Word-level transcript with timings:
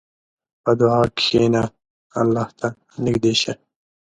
په 0.63 0.71
دعا 0.79 1.03
کښېنه، 1.17 1.63
الله 2.19 2.47
ته 2.59 2.67
نږدې 3.05 3.33
شه. 3.41 3.53